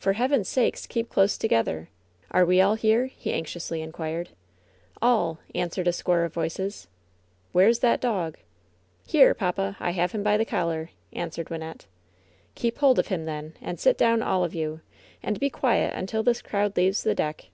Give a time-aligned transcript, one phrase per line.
[0.00, 1.88] "For Heaven's sake keep close together!
[2.32, 4.30] Are we all here?'' he anxiously inquired.
[5.00, 6.88] "All!" answered a score of voices.
[7.54, 8.42] 'mere's that dog r
[9.06, 9.76] "Here, papa.
[9.78, 11.86] I have him by the collar," answered Wynnette.
[12.56, 13.54] "Keep hold of him, then.
[13.62, 14.80] And sit down, all of you,
[15.22, 17.50] and be quiet until this crowd leaves the deck.